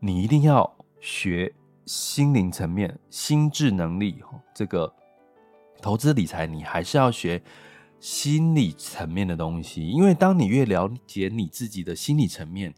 [0.00, 1.52] 你一定要学。
[1.86, 4.20] 心灵层面、心智能力，
[4.52, 4.92] 这个
[5.80, 7.40] 投资理财，你还是要学
[8.00, 9.86] 心理层面的东西。
[9.86, 12.74] 因为当你越了解你自己的心理层面，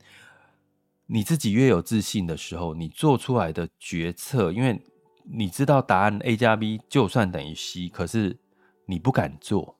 [1.06, 4.78] 你自己越有自信的时候，你做出来的决策，因为
[5.24, 8.38] 你知道答案 A 加 B 就算等于 C，可是
[8.84, 9.77] 你不敢做，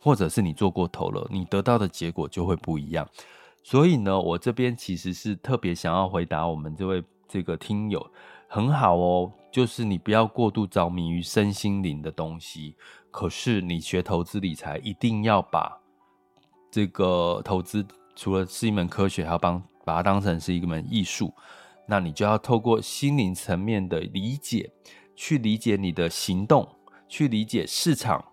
[0.00, 3.06] 或者是你做过头了，你得到的结果就会不一样。
[3.62, 8.04] 所以呢，我这边其实是特别想要回答我们这位这个听友。
[8.48, 12.74] 很好哦，就是你不要过度着迷于身心灵的东西。
[13.10, 15.78] 可是你学投资理财，一定要把
[16.70, 17.86] 这个投资
[18.16, 21.32] 除了是一门科学，还要帮把它当成是一门艺术。
[21.86, 24.72] 那你就要透过心灵层面的理解，
[25.14, 26.68] 去理解你的行动，
[27.08, 28.24] 去理解市场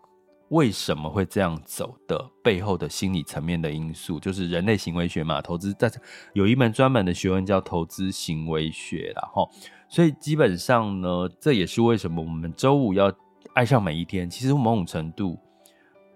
[0.49, 5.41] 为什么会这样走的背后的心理层面的因素，就是人类行为学嘛。
[5.41, 5.91] 投资在
[6.33, 9.49] 有一门专门的学问叫投资行为学，然后。
[9.89, 13.09] 所以基本上呢，这也是为什么我们周五要
[13.53, 14.29] 爱上每一天。
[14.29, 15.39] 其实某种程度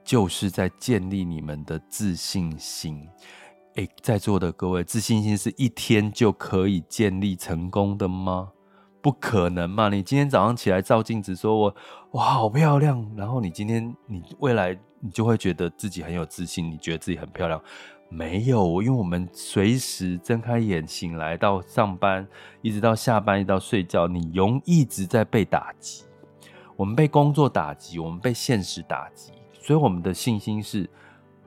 [0.04, 3.08] 就是在建立你们的自信心。
[3.76, 8.52] 诶，在座的各位，自信心是一天就可以建立成功的吗？
[9.02, 9.90] 不可能嘛！
[9.90, 11.76] 你今天早上起来照镜子，说我
[12.12, 17.62] 哇好漂亮，然后你今天你未来你就会觉得自己很有自信，你觉得自己很漂亮。
[18.10, 22.28] 没有，因为我们随时睁开眼醒来到上班，
[22.62, 26.04] 一直到下班，一直到睡觉，你容一直在被打击。
[26.76, 30.90] 我们被工作打击，我们被现实打击，所以我们的信心是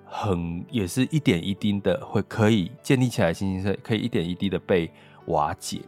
[0.07, 4.91] 很，也是一点一滴的会可以建立起来，信心是可以一点一滴的被
[5.27, 5.83] 瓦解。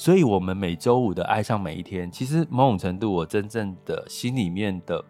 [0.00, 5.04] 所以，我们每周五的爱上每一天，其实某种程度，我真正的心里面的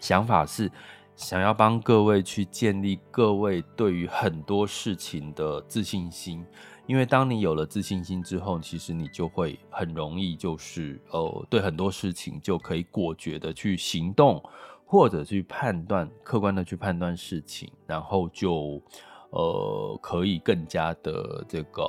[0.00, 0.72] 想法是。
[1.14, 6.46] 想要帮各位去建立各位对于很多事情的自信心，
[6.86, 14.40] 因为当你有了自信心之后，其实你就会很容易，就是呃，对很多事情就可以果决的去行动，
[14.86, 18.80] 或者去判断，客观的去判断事情，然后就
[19.30, 21.82] 呃，可以更加的这个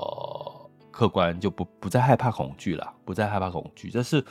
[1.00, 4.22] 客观，就不不再害怕恐惧了，不再害怕恐惧，这是。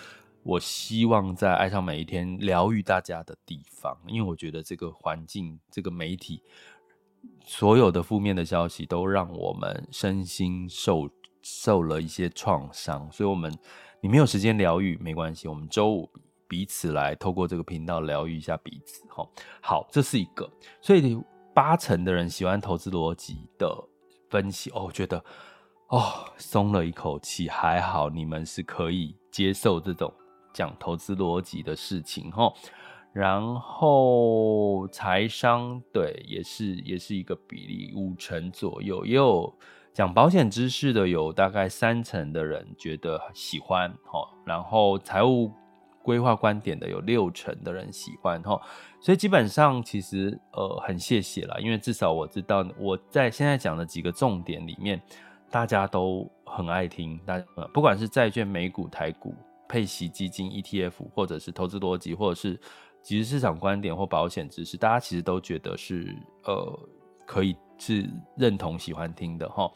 [0.45, 6.43] 我希望在爱上每一天疗愈大家的地方，因为我觉得这个环境、这个媒体，
[7.45, 11.11] 所有的负面的消息都让我们身心受
[11.43, 13.53] 受了一些创伤，所以，我们
[14.01, 16.09] 你没有时间疗愈没关系，我们周五
[16.47, 19.07] 彼此来透过这个频道疗愈一下彼此。
[19.09, 19.29] 哈，
[19.61, 20.51] 好，这是一个，
[20.81, 21.21] 所以
[21.53, 23.85] 八成的人喜欢投资逻辑的
[24.31, 25.23] 分析，哦，我觉得
[25.89, 30.13] 哦，松了一口气，还好你们是可以接受这种。
[30.51, 32.53] 讲投资逻辑的事情哈，
[33.13, 39.55] 然后财商对也是也是一个比例五成左右，也有
[39.93, 45.53] 讲保险知识的有大概三成的人觉得喜欢哈，然后财务
[46.03, 48.61] 规划观点的有六成的人喜欢哈，
[49.01, 55.01] 所以基本上其实呃很谢谢啦，因为至少我知道我在现在讲的几个重点里面，
[55.51, 57.39] 大家都很爱听，大
[57.73, 59.35] 不管是债券、美股、台股。
[59.71, 62.59] 配息基金、ETF，或者是投资逻辑，或者是
[63.03, 66.89] 即时市场观点或保险知识，大家其实都觉得是呃
[67.27, 68.09] 可以是
[68.39, 69.71] 认同、喜欢听的哈。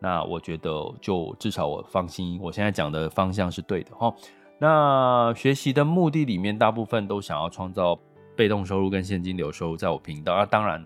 [0.00, 4.12] 那我觉得就至少我放心，我现在讲的方向是对的哈。
[4.58, 7.96] 那学习的目的里面，大部分都想要创造
[8.34, 10.34] 被动收入跟现金流收入，在我频道。
[10.34, 10.84] 那当然，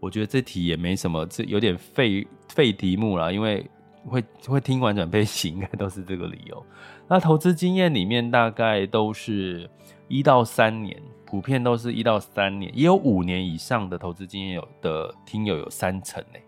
[0.00, 3.70] 我觉得这题也没什么，这有点废废题目啦，因为
[4.06, 6.64] 会会听完转配息，应该都是这个理由。
[7.08, 9.68] 那投资经验里面大概都是
[10.08, 16.38] 一到三年，普遍都是一到三年，也有五年以上的投资经验有的听友有三成呢。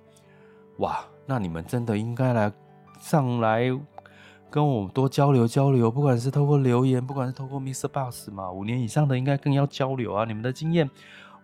[0.78, 2.52] 哇，那你们真的应该来
[2.98, 3.64] 上来
[4.50, 10.24] 跟我多交流交流，不管是透过留言，不管是透过 MixerBox 嘛，五年以上的应该更要交流啊！
[10.24, 10.88] 你们的经验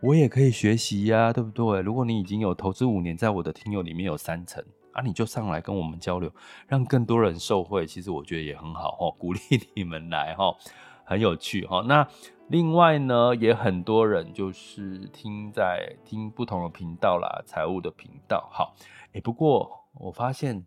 [0.01, 1.81] 我也可以学习呀，对不对？
[1.81, 4.63] 如果你已经有投资五年，在我的听友里面有三成
[4.97, 6.33] 啊，你就上来跟我们交流，
[6.67, 7.87] 让更多人受惠。
[7.87, 9.41] 其实我觉得也很好哦，鼓励
[9.75, 10.57] 你们来哈，
[11.05, 11.85] 很有趣哈。
[11.87, 12.09] 那
[12.49, 18.49] 另外呢，也很多人就是听在听不同的频道啦，财务的频道。
[18.51, 18.75] 好，
[19.13, 20.65] 哎，不过我发现。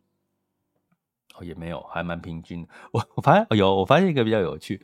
[1.41, 2.67] 也没有，还蛮平均的。
[2.91, 4.81] 我我发现有，我发现一个比较有趣，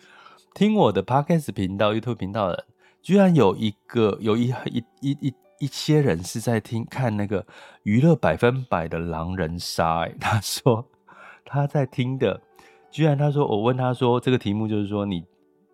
[0.54, 2.66] 听我的 Podcast 频道、YouTube 频道的，
[3.02, 5.34] 居然有一个有一一一一
[5.66, 7.44] 一些人是在听看那个
[7.82, 10.06] 娱乐百分百的狼人杀。
[10.06, 10.86] 哎， 他说
[11.44, 12.40] 他在听的，
[12.92, 15.26] 居然他说我问他说这个题目就是说你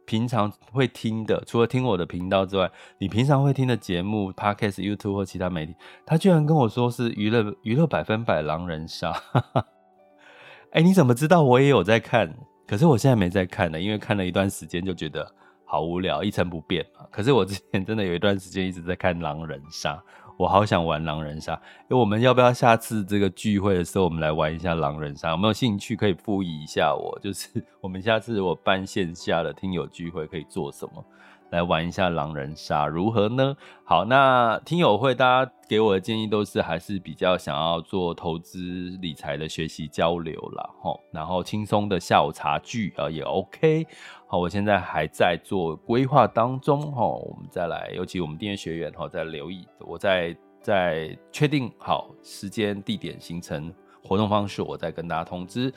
[0.06, 5.76] 平常会听的，除了听我的频道之外，你平常会听的节目 Podcast、YouTube 或其他媒体，
[6.06, 9.14] 他居然跟我说是娱乐娱乐百分百狼人杀。
[10.72, 12.34] 哎、欸，你怎么知道我也有在看？
[12.66, 15.30] 可是我现在没在看了，因为看了一段时间就觉得
[15.72, 17.06] 好无聊，一成不变嘛。
[17.10, 20.04] 可是我之前真的有一段时间一直在看狼人杀，
[20.36, 21.54] 我好想玩狼人杀。
[21.88, 25.30] 哎，我们要不要下次这个聚会的时候，我们来玩一下狼人杀？
[25.30, 27.18] 有没有兴趣可以附议一下我？
[27.24, 27.48] 就是
[27.80, 31.06] 我们下次我办线下的听友聚会可以做什么？
[31.52, 33.56] 来玩一下狼人杀如何呢？
[33.84, 38.58] 好，那听友会大家给我的建议都是还是比较想要做投资
[39.02, 40.70] 理财的学习交流啦。
[41.12, 43.86] 然后轻松的下午茶聚啊也 OK。
[44.28, 55.74] 好，我现在还在做规划当中齁，我们再来，尤其我们订阅学员齁，在留意，我在在确定好时间、地点、行程、活动方式，我再跟大家通知。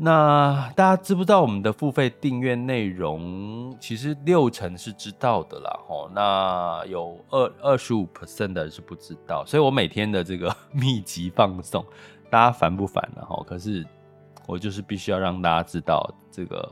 [0.00, 3.76] 那大家知不知道我们的付费订阅内容？
[3.80, 6.08] 其实六成是知道的啦，吼。
[6.14, 11.84] 那有二二十五 percent 的是不知道，所以我每天的这个 密集放送，
[12.30, 13.24] 大家烦不烦呢？
[13.26, 13.84] 吼，可是
[14.46, 16.70] 我就是必须要让大家知道这个。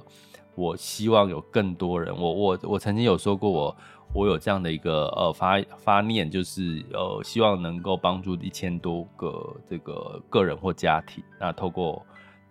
[0.55, 3.77] 我希望有更多人，我我我曾经有说过，我
[4.15, 12.07] 我有这样的一个呃发发念，就是呃希望能够帮助一千多个这个个人或家庭，那透过。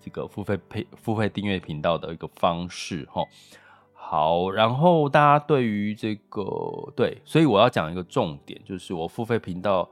[0.06, 3.24] 这个付费配付费订阅频道的一个方式哈，
[3.92, 6.44] 好，然后大家对于这个
[6.96, 9.90] 对，所以我要讲一个重点，就是我付费频道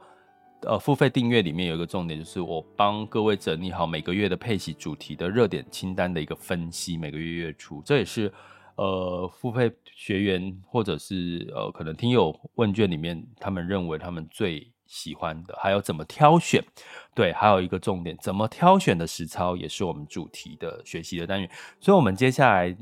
[0.60, 8.32] 呃付费订阅里面有一个重点，就是我帮各位整理好每个月的配息主题的热点清单的一个分析，每个月月初，这也是
[8.76, 14.70] 呃付费学员或者是呃可能听友问卷里面他们认为他们最。
[14.94, 16.64] 喜欢的，还有怎么挑选，
[17.16, 21.50] 对，还有一个重点，怎么挑选的实操也是我们主题的学习的单元。
[21.80, 22.76] 所以，我们接下来，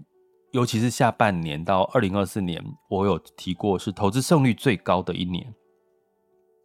[0.50, 5.54] 尤其是下半年到二零二四年，我有提过是投资胜率最高的一年。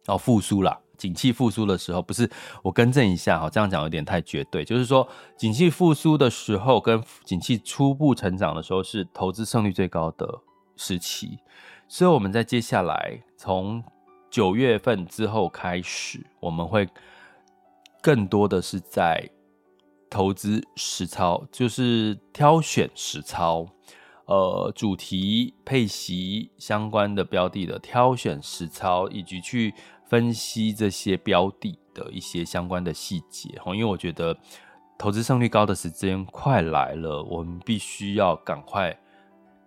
[0.06, 2.30] 哦，复苏啦，景气复苏的时候，不是
[2.62, 5.08] 我更正一下哈，这样讲有点太绝对，就是说，
[5.38, 10.26] 景气复苏的时候跟景气初步成长的时候是投资胜率最高的
[10.76, 11.38] 时期。
[11.88, 13.82] 所以，我们在接下来从
[14.30, 16.88] 九月份之后开始，我们会
[18.02, 19.28] 更多的是在
[20.10, 23.66] 投资实操，就是挑选实操，
[24.26, 29.74] 呃，主题配息相关的标的的挑选实操，以及去
[30.06, 33.60] 分析这些标的的一些相关的细节。
[33.66, 34.36] 因为我觉得
[34.98, 38.96] 投资胜率高的时间快来了，我们必须要赶快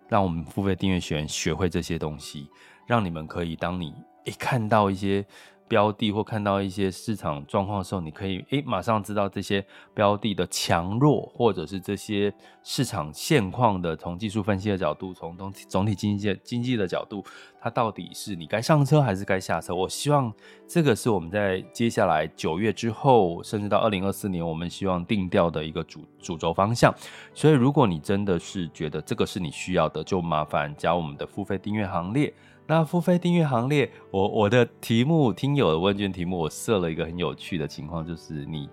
[0.08, 2.50] 让我们付费订阅学员学会这些东西，
[2.86, 3.94] 让你们可以当你。
[4.24, 5.26] 一看到一些
[5.68, 17.24] 标的或看到一些市场状况的时候，你可以诶马上知道这些标的的强弱，或者是这些市场现况的，从技术分析的角度，从总体总体经济经济的角度，
[17.62, 19.74] 它到底是你该上车还是该下车？
[19.74, 20.30] 我希望
[20.68, 26.94] 这个是我们在接下来九月之后，甚至到二零二四年，我们希望定调的一个主主轴方向。
[27.34, 32.34] 所以，如果你真的是觉得这个是你需要的，就麻烦加我们的付费订阅行列。
[32.72, 38.70] 那付费订阅行列，我我的题目听友的问卷题目，我设了一个很有趣的情况，就是你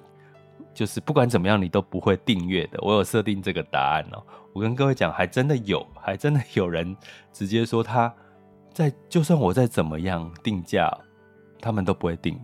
[0.73, 2.79] 就是不管怎么样，你都不会订阅的。
[2.81, 4.23] 我有设定这个答案哦。
[4.53, 6.97] 我跟各位讲，还真的有，还真的有人
[7.33, 8.15] 直接说他
[8.73, 10.97] 在，就算我再怎么样定价，
[11.61, 12.39] 他们都不会订，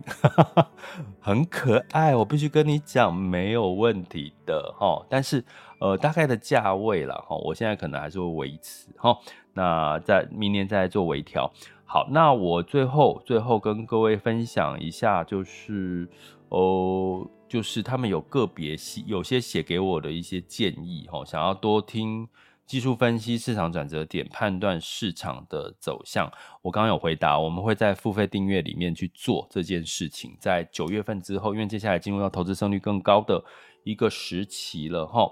[1.21, 2.13] 很可爱。
[2.13, 5.01] 我必须跟你讲，没有问题的哈。
[5.09, 5.41] 但是
[5.79, 9.17] 呃，大概的价位了哈，我现在可能还是会维持哈。
[9.55, 11.51] 那在明年再做微调。
[11.85, 16.07] 好，那我最后最后跟各位分享一下，就是
[16.49, 22.27] 哦，就是他们有个别写有些写给我的一些建议哈，想要多听
[22.65, 26.29] 技术分析、市场转折点、判断市场的走向。
[26.63, 30.35] 我刚刚有回答，我们会在付费订阅里面去做这件事情。
[30.39, 33.41] 在九月份之后，因为接下来进入到投资胜率更高的
[33.83, 35.31] 一个时期了哈。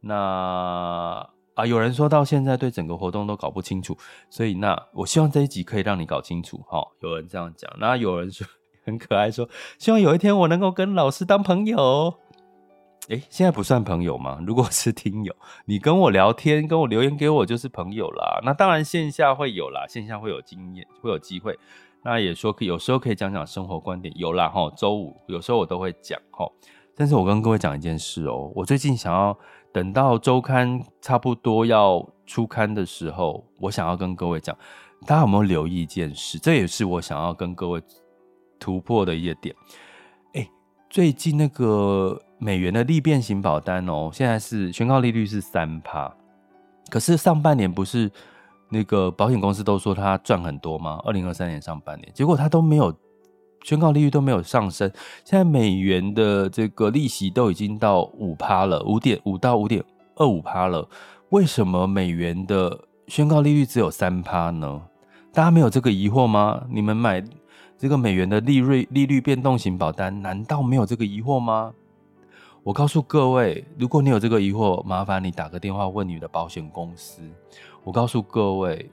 [0.00, 1.28] 那
[1.60, 3.94] 啊，有人说到现在对整个活动都搞不清楚，
[4.30, 6.58] 所以那我希望这一集可以让你搞清楚。
[6.66, 8.46] 哈，有人这样讲，那有人说
[8.82, 9.46] 很可爱说，
[9.78, 12.14] 希望有一天我能够跟老师当朋友。
[13.08, 14.38] 诶，现在不算朋友吗？
[14.46, 15.34] 如果是听友，
[15.66, 18.40] 你跟我聊天，跟我留言给我就是朋友啦。
[18.42, 21.58] 那当然线下会有啦，线下会有经验，会有机会。
[22.02, 24.72] 那也说可，有时候可以讲讲生活观点，有啦哈。
[24.74, 26.50] 周五有时候我都会讲哈。
[26.96, 29.36] 但是我跟各位讲一件事哦，我最近想要
[29.72, 34.56] 等到周刊差不多要出刊的时候，我想要跟各位讲，
[35.06, 36.38] 大家有没有留意一件事？
[36.38, 37.82] 这也是我想要跟各位
[38.58, 39.54] 突破的一个点。
[40.34, 40.48] 哎，
[40.88, 42.20] 最近那个。
[42.42, 46.10] 美元的利变型保单哦，现在是宣告利率是三趴，
[46.88, 48.10] 可是上半年不是
[48.70, 50.98] 那个保险公司都说它赚很多吗？
[51.04, 52.90] 二零二三年上半年，结果它都没有
[53.62, 54.90] 宣告利率都没有上升，
[55.24, 59.84] 现在美元的这个利息都已经到五趴了，五点五到五点
[60.16, 60.88] 二五趴了，
[61.28, 64.80] 为什么美元的宣告利率只有三趴呢？
[65.32, 66.62] 大家没有这个疑惑吗？
[66.70, 67.22] 你们买
[67.78, 71.72] 这个美元的利率利率变动型保单，难道没有这个疑惑吗？
[72.62, 77.22] 我告诉各位，如果你有这个疑惑，麻烦你打个电话问你的保险公司。
[77.84, 78.90] 我告诉各位，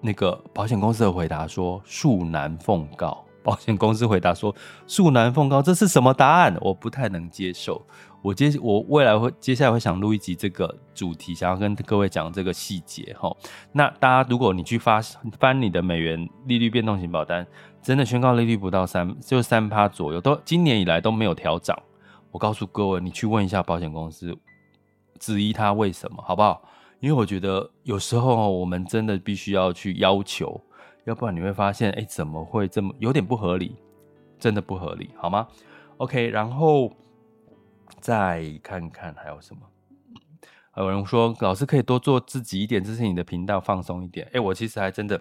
[0.00, 3.24] 那个保险公司的回答说恕难奉告。
[3.42, 4.54] 保险公司回答说
[4.86, 6.56] 恕难奉告，这是什么答案？
[6.60, 7.84] 我不太能接受。
[8.22, 13.36] 我接我未来会接下来会想录一集这个主题，想要跟各位讲这个细节哈。
[13.72, 15.02] 那大家如果你去发
[15.40, 17.44] 翻你的美元利率变动型保单，
[17.82, 21.76] 真的宣告利率不到三，就三趴左右，都今年以来都没有调涨。
[22.30, 24.32] 我告诉各位，你去问一下保险公司，
[25.18, 26.62] 质疑他为什么，好不好？
[27.00, 30.60] 因为我觉得有时候我们真的必须要去要求，
[31.04, 33.76] 要不然你会发现，哎，怎么会这么有点不合理？
[34.38, 35.46] 真的不合理，好吗
[35.98, 36.92] ？OK，然后
[38.00, 39.62] 再看看还有什么。
[40.76, 44.28] 有人说，老师可以多做自己一点，支持你的频道，放松一点。
[44.32, 45.20] 哎，我其实还真的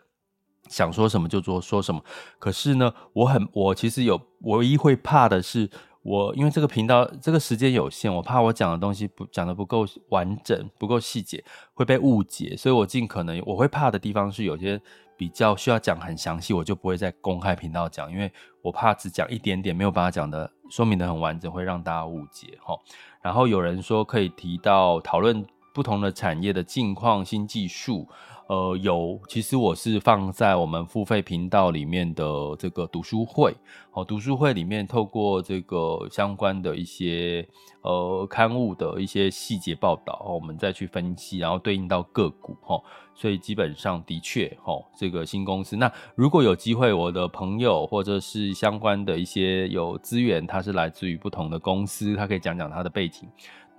[0.67, 2.03] 想说什么就做说什么，
[2.39, 5.69] 可是呢，我很我其实有唯一会怕的是。
[6.03, 14.81] 我因为这个频道这个时间有限，我怕我讲的东西不讲的不够完整，不够细节，会被误解，所以我尽可能我会怕的地方是有些
[15.21, 18.31] 比较需要讲很详细，我就不会在公开频道讲，因为
[18.63, 22.75] 我怕只讲一点点，没有办法讲的说明的很完整，会让大家误解哈。
[23.21, 25.45] 然后有人说可以提到讨论
[25.75, 28.09] 不同的产业的近况、新技术。
[28.51, 32.25] 呃，有，其实我是放在我们付费频道里面的
[32.59, 33.55] 这个读书会，
[33.93, 37.47] 哦，读书会里面透过这个相关的一些
[37.81, 42.77] 呃刊物的一些细节报道，我们再去分析，然后对应到个股，哈，
[43.15, 53.29] 所以基本上的确，哈，这个新公司，那如果有机会，我的朋友或者是相关的一些有资源，他是来自于不同的公司，他可以讲讲他的背景。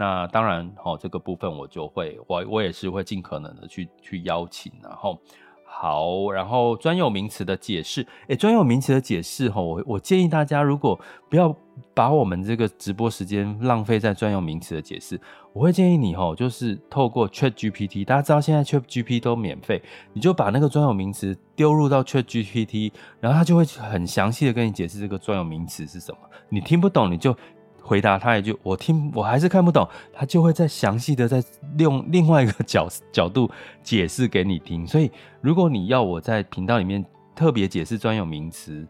[0.03, 5.17] 那当然，齁，这个部分我就会，我我也是会尽可能的去去邀请，然后
[5.65, 10.99] 好，然后专有名词的解释，诶，专有名词的解释，齁，我我建议大家如果
[11.31, 11.55] 不要
[11.95, 15.21] 把我们这个直播时间浪费在专有名词的解释，
[15.53, 19.81] 我会建议你，齁，就是透过 Chat GPT，大家知道现在 Chat GPT 都免费，
[20.13, 22.91] 你就把那个专有名词丢入到 Chat GPT，
[23.21, 27.37] 然后它就会很详细的跟你解释这个专有名词是什么，你听不懂你就。
[27.83, 31.43] 回答他一句，我听我还是看不懂，他就会再详细的再
[31.78, 33.51] 用另外一个角角度
[33.83, 34.87] 解释给你听。
[34.87, 35.11] 所以，
[35.41, 37.05] 如果你要我在频道里面
[37.35, 38.87] 特别解释专有名词，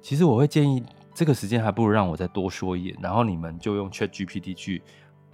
[0.00, 0.82] 其实我会建议
[1.12, 4.82] 这个时间还不如让我再多说一点，然后你们就用 ChatGPT 去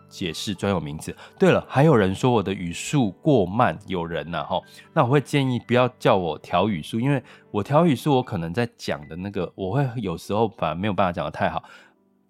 [0.09, 1.15] 解释专有名词。
[1.39, 4.61] 对了，还有人说我的语速过慢，有人呐、啊、哈，
[4.95, 11.63] 那我会建议不要叫我调语速，因为我调语速，我可能在讲的那个，我会有时候反而没有办法讲得太好。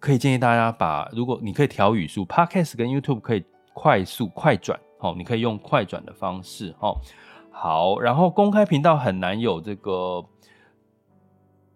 [0.03, 7.01] 可以建议大家把，如果你可以调语速，Podcast 跟 YouTube 可以快速快转，哦，你可以用快转的方式，哦，
[7.53, 10.25] 好，然后公开频道很难有这个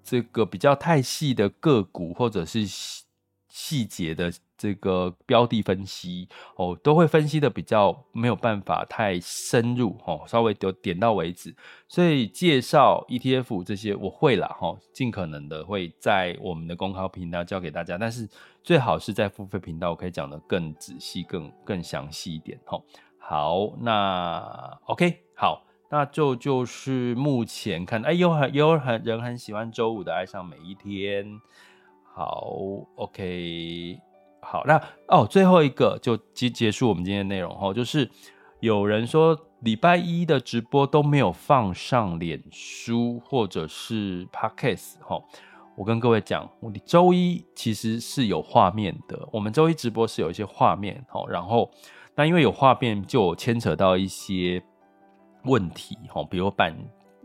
[0.03, 2.67] 这个比较太细的个股或者是
[3.49, 4.33] 细节的。
[4.57, 11.55] 这个标的分析哦，都会分析的比较没有办法太深入哦，稍微就点到为止。
[11.89, 18.29] 所以介绍 ETF 这些我会啦哈，尽可能的会在我们的公开频道教给大家，但是
[18.63, 22.81] 最好是在付费频道，我可以讲得更仔细、更更详细一点哈。
[23.19, 31.41] 好，那 OK，好，那就就是目前看，哎，有很有很人很喜欢周五的爱上每一天。
[32.15, 32.49] 好
[32.95, 34.06] ，OK。
[34.49, 38.09] 好，那哦，最后一个就结结束我们今天的内容哦，就是
[38.61, 45.21] 有人说礼拜一的直播都没有放上脸书或者是 Podcast 哈，
[45.77, 51.69] 我跟各位讲，我周一其实是有画面的，我们周一直播是有一些画面哦，然后
[52.15, 54.63] 那因为有画面，就牵扯到一些
[55.43, 56.73] 问题，哈，比如版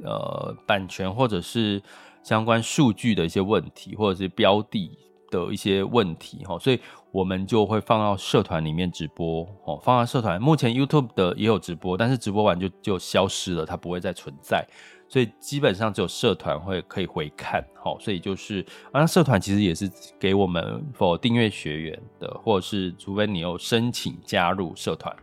[0.03, 1.79] 呃版权或者是
[2.23, 4.97] 相关数据的一些问题，或者是标的
[5.31, 6.79] 的一些问题，哈，所以
[7.11, 10.39] 我们就会放到社团里面直播，哦，放到社团。
[10.39, 14.63] 目前 YouTube 的也有直播，但是直播完就就消失了，它不会再存在。
[15.07, 25.13] 所以基本上只有社团会可以回看，好，所以就是啊，社团其实也是给我们否订阅学员的，或者是除非你有申请加入社团，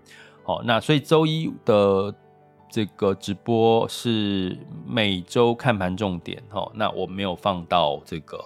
[0.45, 2.15] 好，那所以周一的
[2.69, 8.39] 这个直播是每周看盘重点，哈，那我没有放到这个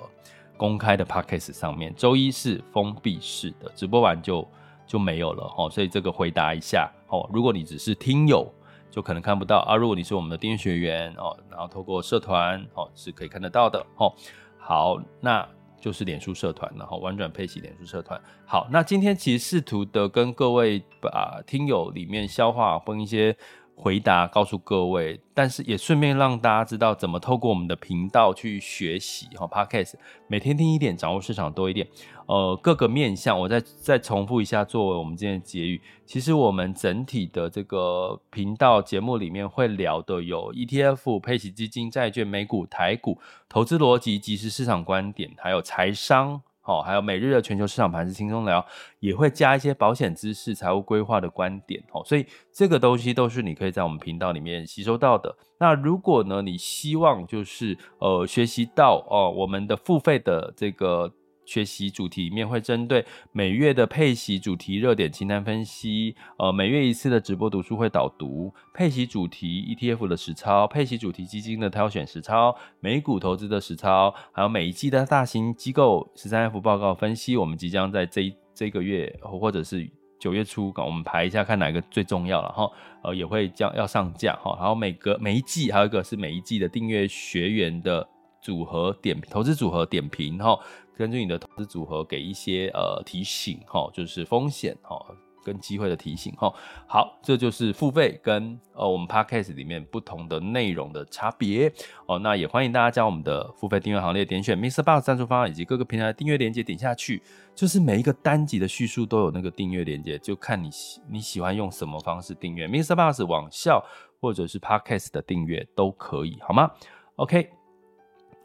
[0.57, 4.47] 公开的 podcast 上面，周一是封闭式的，直播完就
[4.87, 8.53] 就没有了，哦，所以这个回答一下，哦，如果你只是听友。
[8.95, 9.75] 就可能看不到啊！
[9.75, 14.13] 如果你是我们的订阅学员哦，然后透过社团哦，是可以看得到的哦。
[14.59, 15.49] 好，那
[15.81, 18.21] 就是脸书社团，然后玩转配奇脸书社团。
[18.45, 23.35] 好，那今天其实试图的跟各位把听友里面消化分一些。
[23.75, 29.95] 回答告诉各位，但是也顺便让大家知道怎么透过我们的频道去学习哈，Podcast
[30.29, 31.87] 每天听一点，掌握市场多一点。
[32.27, 35.81] 呃，各个面向，我再再重复一下，作为我们今天的结语。
[36.07, 43.19] 其实我们整体的这个频道节目里面会聊的有 ETF、配息基金、债券、美股、台股、
[43.49, 46.43] 投资逻辑、即时市场观点，还有财商。
[46.63, 48.65] 好，还有每日的全球市场盘是轻松聊，
[49.01, 51.83] 也会加一些保险知识、财务规划的观点。
[51.93, 55.37] 哦，所以这个东西都是你可以在我们频道里面吸收到的。
[55.59, 61.13] 那如果呢，你希望就是呃学习到哦、我们的付费的这个。
[61.45, 77.37] 学习主题里面会针对每月的配息主题热点清单分析，呃，每月一次的直播读书会导读，配息主题 ETF 的实操，配息主题基金的挑选实操，美股投资的实操，还有每一季的大型机构十三 F 报告分析。
[77.37, 79.91] 我们即将在这这个月或者是
[80.21, 82.71] 九月初，我们排一下看哪个最重要了哈，
[83.03, 84.57] 呃，也会将要上架哈。
[84.61, 88.09] 然后每个每一季还有一个是每一季的订阅学员的
[88.41, 90.59] 组合点投资组合点评哈。
[90.97, 95.05] 根据你的投资组合给一些呃提醒哈，就是风险哈
[95.45, 96.53] 跟机会的提醒哈。
[96.87, 101.73] 好，这就是付费跟呃我们 Podcast 里面不同的内容的差别
[102.07, 102.19] 哦。
[102.19, 107.21] 那也欢迎大家将我们的付费订阅行列点选 MixerBox 赞助方案以及各个平台的订阅链接点下去，
[107.55, 113.85] 就是每一个单集的叙述都有那个订阅链接，就看你喜你喜欢用什么方式订阅 MixerBox 网校
[114.21, 116.71] 或者是 Podcast 的订阅都可以，好吗
[117.17, 117.51] ？OK。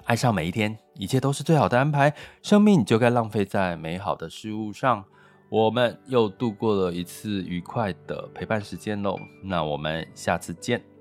[0.06, 2.14] 爱上每一天，一切都是最好的安排。
[2.41, 5.04] 生命就该浪费在美好的事物上。
[5.50, 9.18] 我们又度过了一次愉快的陪伴时间喽。
[9.41, 10.97] 那我们下次见。